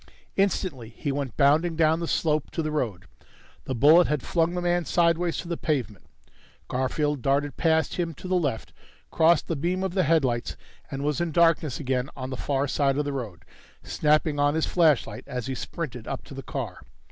Instantly 0.35 0.89
he 0.89 1.11
went 1.11 1.37
bounding 1.37 1.75
down 1.75 1.99
the 1.99 2.07
slope 2.07 2.49
to 2.49 2.63
the 2.63 2.71
road. 2.71 3.05
The 3.65 3.75
bullet 3.75 4.07
had 4.07 4.23
flung 4.23 4.55
the 4.55 4.61
man 4.61 4.83
sideways 4.85 5.37
to 5.37 5.47
the 5.47 5.57
pavement. 5.57 6.05
Garfield 6.67 7.21
darted 7.21 7.55
past 7.55 7.97
him 7.97 8.15
to 8.15 8.27
the 8.27 8.33
left, 8.33 8.73
crossed 9.11 9.47
the 9.47 9.55
beam 9.55 9.83
of 9.83 9.93
the 9.93 10.01
headlights, 10.01 10.57
and 10.89 11.03
was 11.03 11.21
in 11.21 11.31
darkness 11.31 11.79
again 11.79 12.09
on 12.15 12.31
the 12.31 12.35
far 12.35 12.67
side 12.67 12.97
of 12.97 13.05
the 13.05 13.13
road, 13.13 13.45
snapping 13.83 14.39
on 14.39 14.55
his 14.55 14.65
flashlight 14.65 15.23
as 15.27 15.45
he 15.45 15.53
sprinted 15.53 16.07
up 16.07 16.23
to 16.23 16.33
the 16.33 16.41
car. 16.41 16.81